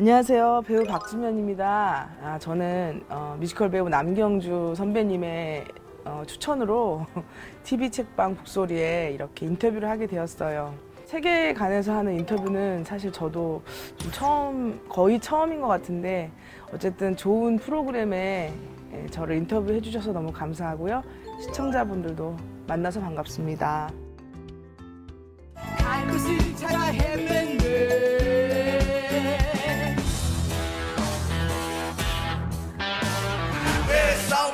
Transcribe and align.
안녕하세요. 0.00 0.62
배우 0.66 0.82
박주면입니다. 0.84 2.08
아, 2.22 2.38
저는 2.38 3.04
어, 3.10 3.36
뮤지컬 3.38 3.70
배우 3.70 3.86
남경주 3.86 4.72
선배님의 4.74 5.66
어, 6.06 6.22
추천으로 6.26 7.04
TV 7.64 7.90
책방 7.90 8.36
북소리에 8.36 9.10
이렇게 9.12 9.44
인터뷰를 9.44 9.90
하게 9.90 10.06
되었어요. 10.06 10.72
세계에 11.04 11.52
관해서 11.52 11.92
하는 11.92 12.18
인터뷰는 12.18 12.82
사실 12.84 13.12
저도 13.12 13.62
좀 13.98 14.10
처음, 14.10 14.80
거의 14.88 15.20
처음인 15.20 15.60
것 15.60 15.68
같은데 15.68 16.30
어쨌든 16.72 17.14
좋은 17.14 17.58
프로그램에 17.58 18.54
예, 18.94 19.06
저를 19.08 19.36
인터뷰해 19.36 19.82
주셔서 19.82 20.12
너무 20.12 20.32
감사하고요. 20.32 21.02
시청자분들도 21.42 22.38
만나서 22.66 23.02
반갑습니다. 23.02 23.90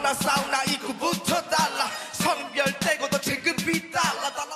사우나 0.07 0.15
사우나 0.15 0.63
입구부터 0.65 1.43
달라. 1.43 1.87
성별 2.13 2.67
떼고도 2.79 3.21
체급이 3.21 3.91
달라. 3.91 4.31
달라. 4.33 4.55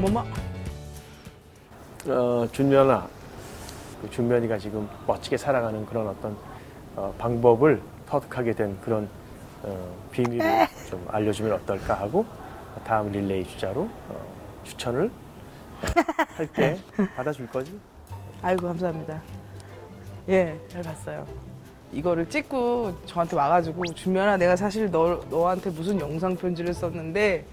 뭐뭐 0.00 0.24
어, 2.06 2.48
준면아, 2.52 3.08
그 4.02 4.10
준면이가 4.10 4.58
지금 4.58 4.86
멋지게 5.06 5.38
살아가는 5.38 5.86
그런 5.86 6.08
어떤 6.08 6.36
어, 6.96 7.14
방법을 7.16 7.80
터득하게 8.06 8.52
된 8.52 8.78
그런 8.82 9.08
어, 9.62 9.96
비밀을 10.10 10.68
좀 10.90 11.06
알려주면 11.10 11.52
어떨까 11.52 11.94
하고 11.94 12.26
다음 12.86 13.10
릴레이 13.10 13.46
주자로 13.46 13.88
어, 14.10 14.26
추천을 14.64 15.06
어, 15.06 15.23
할게 16.36 16.78
받아줄 17.16 17.46
거지? 17.48 17.78
아이고 18.42 18.66
감사합니다. 18.66 19.22
예, 20.28 20.58
잘 20.68 20.82
봤어요. 20.82 21.26
이거를 21.92 22.28
찍고 22.28 22.94
저한테 23.06 23.36
와가지고 23.36 23.84
준면아 23.94 24.36
내가 24.36 24.56
사실 24.56 24.90
너 24.90 25.20
너한테 25.30 25.70
무슨 25.70 26.00
영상 26.00 26.36
편지를 26.36 26.74
썼는데 26.74 27.46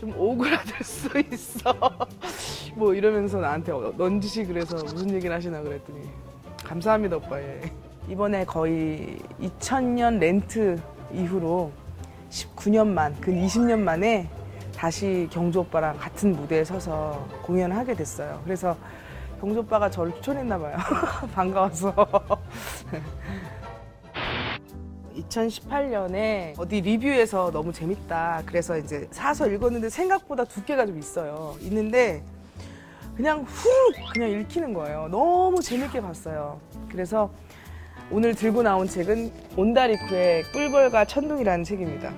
좀 0.00 0.14
오그라들 0.16 0.76
수 0.84 1.08
있어. 1.32 1.72
뭐 2.74 2.94
이러면서 2.94 3.38
나한테 3.38 3.72
어, 3.72 3.92
넌지시 3.96 4.44
그래서 4.44 4.76
무슨 4.76 5.12
얘기를 5.14 5.34
하시나 5.34 5.60
그랬더니 5.60 6.00
감사합니다 6.64 7.16
오빠. 7.16 7.40
예. 7.40 7.60
이번에 8.08 8.44
거의 8.44 9.18
2000년 9.40 10.18
렌트 10.18 10.80
이후로 11.12 11.70
19년 12.30 12.86
만, 12.88 13.14
근 13.20 13.34
20년 13.44 13.78
만에 13.80 14.28
다시 14.80 15.28
경주 15.30 15.60
오빠랑 15.60 15.98
같은 15.98 16.32
무대에 16.32 16.64
서서 16.64 17.28
공연을 17.42 17.76
하게 17.76 17.94
됐어요. 17.94 18.40
그래서 18.44 18.74
경주 19.38 19.58
오빠가 19.58 19.90
저를 19.90 20.10
추천했나 20.14 20.58
봐요. 20.58 20.74
반가워서. 21.34 21.94
2018년에 25.14 26.58
어디 26.58 26.80
리뷰에서 26.80 27.50
너무 27.50 27.74
재밌다. 27.74 28.44
그래서 28.46 28.78
이제 28.78 29.06
사서 29.10 29.48
읽었는데 29.48 29.90
생각보다 29.90 30.44
두께가 30.44 30.86
좀 30.86 30.98
있어요. 30.98 31.56
있는데 31.60 32.24
그냥 33.16 33.42
후 33.42 33.68
그냥 34.14 34.30
읽히는 34.30 34.72
거예요. 34.72 35.08
너무 35.10 35.60
재밌게 35.60 36.00
봤어요. 36.00 36.58
그래서 36.90 37.30
오늘 38.10 38.34
들고 38.34 38.62
나온 38.62 38.88
책은 38.88 39.30
온다리쿠의 39.58 40.44
꿀벌과 40.54 41.04
천둥이라는 41.04 41.64
책입니다. 41.64 42.14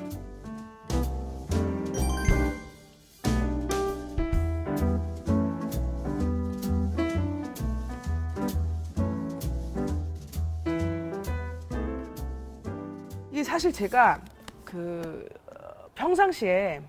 이게 13.42 13.50
사실 13.50 13.72
제가 13.72 14.20
그 14.64 15.28
어, 15.48 15.88
평상시에 15.96 16.80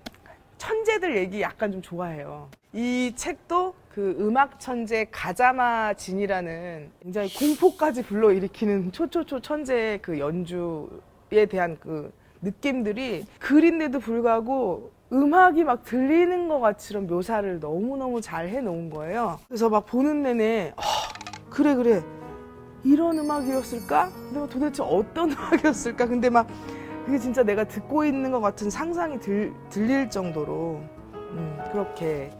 천재들 0.56 1.16
얘기 1.16 1.40
약간 1.42 1.72
좀 1.72 1.82
좋아해요. 1.82 2.48
이 2.72 3.12
책도 3.16 3.74
그 3.88 4.16
음악 4.20 4.60
천재 4.60 5.04
가자마 5.10 5.94
진이라는 5.94 6.90
굉장히 7.02 7.34
공포까지 7.34 8.04
불러일으키는 8.04 8.92
초초초 8.92 9.40
천재의 9.40 9.98
그 10.00 10.20
연주에 10.20 11.46
대한 11.50 11.76
그 11.80 12.12
느낌들이 12.40 13.26
글인데도 13.40 13.98
불구하고 13.98 14.92
음악이 15.12 15.64
막 15.64 15.82
들리는 15.82 16.46
것 16.46 16.60
같이런 16.60 17.08
묘사를 17.08 17.58
너무너무 17.58 18.20
잘 18.20 18.48
해놓은 18.48 18.90
거예요. 18.90 19.40
그래서 19.48 19.68
막 19.68 19.86
보는 19.86 20.22
내내 20.22 20.72
아, 20.76 20.82
그래 21.50 21.74
그래 21.74 22.00
이런 22.84 23.18
음악이었을까? 23.18 24.10
내가 24.32 24.46
도대체 24.46 24.82
어떤 24.82 25.32
음악이었을까? 25.32 26.06
근데 26.06 26.28
막 26.28 26.46
그게 27.06 27.18
진짜 27.18 27.42
내가 27.42 27.64
듣고 27.64 28.04
있는 28.04 28.30
것 28.30 28.40
같은 28.40 28.70
상상이 28.70 29.18
들, 29.20 29.52
들릴 29.70 30.08
정도로 30.08 30.82
음, 31.14 31.58
그렇게 31.72 32.30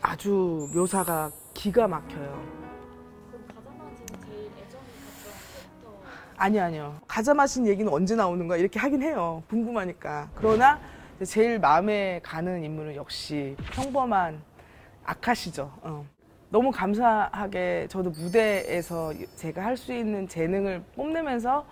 아주 0.00 0.68
묘사가 0.74 1.30
기가 1.54 1.88
막혀요. 1.88 2.64
아니 6.36 6.58
아니요. 6.58 7.00
가자 7.06 7.32
마신 7.32 7.66
얘기는 7.66 7.90
언제 7.90 8.14
나오는 8.16 8.46
거야? 8.48 8.58
이렇게 8.58 8.78
하긴 8.78 9.02
해요. 9.02 9.42
궁금하니까. 9.48 10.28
그러나 10.34 10.80
제일 11.24 11.58
마음에 11.58 12.20
가는 12.22 12.62
인물은 12.64 12.96
역시 12.96 13.56
평범한 13.72 14.42
아카시죠. 15.04 15.70
어. 15.82 16.04
너무 16.54 16.70
감사하게 16.70 17.88
저도 17.88 18.10
무대에서 18.10 19.12
제가 19.34 19.64
할 19.64 19.76
수 19.76 19.92
있는 19.92 20.28
재능을 20.28 20.84
뽐내면서 20.94 21.66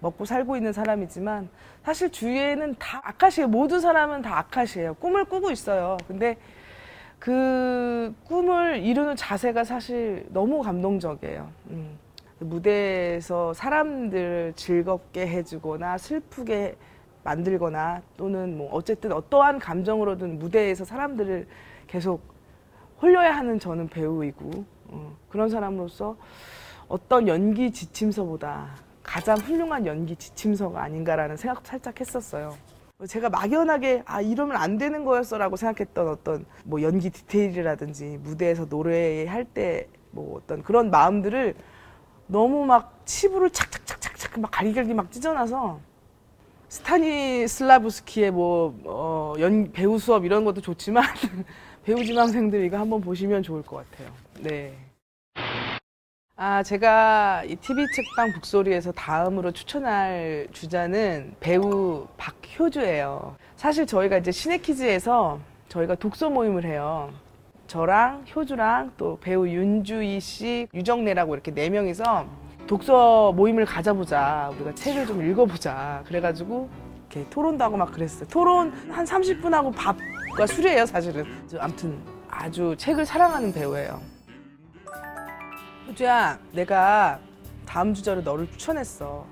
먹고 0.00 0.26
살고 0.26 0.58
있는 0.58 0.74
사람이지만 0.74 1.48
사실 1.82 2.12
주위에는 2.12 2.74
다 2.78 3.00
아카시예요. 3.02 3.48
모든 3.48 3.80
사람은 3.80 4.20
다 4.20 4.36
아카시예요. 4.40 4.92
꿈을 4.96 5.24
꾸고 5.24 5.50
있어요. 5.50 5.96
근데 6.06 6.36
그 7.18 8.14
꿈을 8.26 8.80
이루는 8.80 9.16
자세가 9.16 9.64
사실 9.64 10.26
너무 10.28 10.60
감동적이에요. 10.60 11.48
음. 11.70 11.98
무대에서 12.38 13.54
사람들을 13.54 14.52
즐겁게 14.54 15.26
해주거나 15.28 15.96
슬프게 15.96 16.76
만들거나 17.24 18.02
또는 18.18 18.58
뭐 18.58 18.68
어쨌든 18.70 19.12
어떠한 19.12 19.60
감정으로든 19.60 20.38
무대에서 20.38 20.84
사람들을 20.84 21.46
계속 21.86 22.35
홀려야 23.00 23.36
하는 23.36 23.58
저는 23.58 23.88
배우이고 23.88 24.64
어, 24.88 25.16
그런 25.28 25.48
사람으로서 25.48 26.16
어떤 26.88 27.28
연기 27.28 27.70
지침서보다 27.70 28.76
가장 29.02 29.36
훌륭한 29.38 29.86
연기 29.86 30.16
지침서가 30.16 30.82
아닌가라는 30.82 31.36
생각 31.36 31.66
살짝 31.66 32.00
했었어요. 32.00 32.54
제가 33.06 33.28
막연하게 33.28 34.02
아 34.06 34.20
이러면 34.20 34.56
안 34.56 34.78
되는 34.78 35.04
거였어라고 35.04 35.56
생각했던 35.56 36.08
어떤 36.08 36.46
뭐 36.64 36.80
연기 36.82 37.10
디테일이라든지 37.10 38.18
무대에서 38.22 38.66
노래할 38.66 39.44
때 39.44 39.88
뭐 40.16 40.38
어떤 40.38 40.62
그런 40.62 40.90
마음들을 40.90 41.54
너무 42.26 42.64
막 42.64 43.00
칩으로 43.04 43.50
착착착착착 43.50 44.40
막 44.40 44.50
갈기갈기 44.50 44.94
막 44.94 45.12
찢어놔서 45.12 45.78
스타니슬라브스키의 46.68 48.30
뭐 48.30 48.78
어, 48.84 49.34
연, 49.40 49.70
배우 49.72 49.98
수업 49.98 50.24
이런 50.24 50.44
것도 50.44 50.60
좋지만 50.60 51.04
배우 51.84 52.04
지망생들 52.04 52.64
이거 52.64 52.78
한번 52.78 53.00
보시면 53.00 53.42
좋을 53.42 53.62
것 53.62 53.88
같아요. 53.90 54.12
네. 54.40 54.74
아, 56.38 56.62
제가 56.62 57.44
이 57.44 57.56
TV 57.56 57.86
책방 57.94 58.32
북소리에서 58.34 58.92
다음으로 58.92 59.52
추천할 59.52 60.48
주자는 60.52 61.36
배우 61.40 62.06
박효주예요. 62.18 63.36
사실 63.56 63.86
저희가 63.86 64.18
이제 64.18 64.32
시네키즈에서 64.32 65.40
저희가 65.68 65.94
독서 65.94 66.28
모임을 66.28 66.64
해요. 66.64 67.10
저랑 67.68 68.26
효주랑 68.34 68.92
또 68.96 69.18
배우 69.20 69.48
윤주희 69.48 70.20
씨, 70.20 70.68
유정래라고 70.74 71.34
이렇게 71.34 71.52
네 71.52 71.70
명이서 71.70 72.26
독서 72.66 73.32
모임을 73.32 73.64
가져보자. 73.64 74.50
우리가 74.56 74.74
책을 74.74 75.06
좀 75.06 75.24
읽어보자. 75.24 76.02
그래가지고 76.06 76.68
이렇게 77.10 77.28
토론도 77.30 77.62
하고 77.62 77.76
막 77.76 77.92
그랬어요. 77.92 78.28
토론 78.28 78.72
한 78.90 79.04
30분 79.04 79.50
하고 79.50 79.70
밥과 79.70 80.46
술이에요, 80.46 80.86
사실은. 80.86 81.24
저 81.46 81.58
아무튼 81.58 81.98
아주 82.28 82.74
책을 82.76 83.06
사랑하는 83.06 83.52
배우예요. 83.52 84.00
효주야, 85.88 86.38
내가 86.52 87.20
다음 87.64 87.94
주제로 87.94 88.20
너를 88.20 88.50
추천했어. 88.50 89.24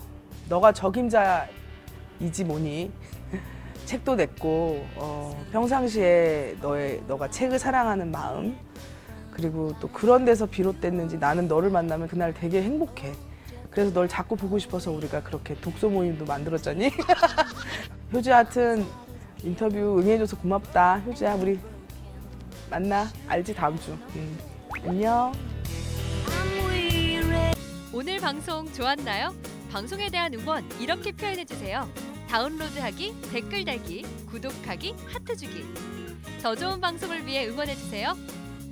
너가 0.48 0.72
적임자이지 0.72 2.44
뭐니? 2.46 2.92
책도 3.84 4.14
냈고 4.14 4.86
어, 4.94 5.44
평상시에 5.52 6.56
너의 6.62 7.02
너가 7.08 7.28
책을 7.28 7.58
사랑하는 7.58 8.10
마음 8.12 8.56
그리고 9.34 9.75
또 9.81 9.88
그런 9.88 10.25
데서 10.25 10.46
비롯됐는지 10.46 11.19
나는 11.19 11.48
너를 11.48 11.69
만나면 11.70 12.08
그날 12.08 12.32
되게 12.32 12.62
행복해. 12.62 13.12
그래서 13.70 13.92
널 13.92 14.08
자꾸 14.08 14.36
보고 14.36 14.58
싶어서 14.58 14.92
우리가 14.92 15.22
그렇게 15.25 15.54
독서 15.60 15.88
모임도 15.88 16.25
만들었잖니? 16.25 16.92
효지 18.12 18.31
하여튼 18.31 18.86
인터뷰 19.42 20.00
응해줘서 20.00 20.38
고맙다. 20.38 21.00
효지야 21.00 21.34
우리 21.34 21.58
만나. 22.70 23.08
알지 23.26 23.54
다음 23.54 23.78
주. 23.78 23.90
음. 24.14 24.38
안녕. 24.86 25.32
오늘 27.92 28.19
방송 28.19 28.72
좋았나요? 28.72 29.34
방송에 29.70 30.08
대한 30.10 30.32
응원 30.34 30.64
이렇게 30.81 31.10
표현해 31.12 31.44
주세요. 31.44 31.88
다운로드하기, 32.28 33.14
댓글 33.32 33.64
달기, 33.64 34.02
구독하기, 34.31 34.94
하트 35.06 35.36
주기. 35.36 35.64
더 36.42 36.54
좋은 36.54 36.81
방송을 36.81 37.26
위해 37.26 37.48
응원해 37.48 37.75
주세요. 37.75 38.16